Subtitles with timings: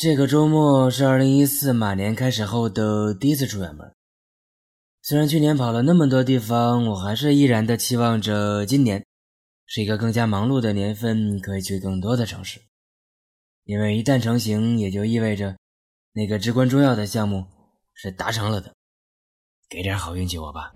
[0.00, 3.92] 这个周末是二零一四马年开始后的第一次出远门。
[5.02, 9.04] 虽然去年跑了那么多地方我还是依然的期望着今年
[9.66, 12.62] 是一个更加忙碌的年份可以去更多的城市。
[13.64, 15.54] 因为一旦成型也就意味着
[16.14, 17.44] 那个至关重要的项目
[17.92, 18.72] 是达成了的。
[19.68, 20.72] 给点好运气我吧。